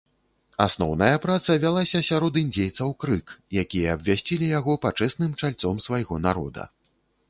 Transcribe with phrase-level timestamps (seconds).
[0.65, 6.63] Асноўная праца вялася сярод індзейцаў крык, якія абвясцілі яго пачэсным чальцом свайго народа.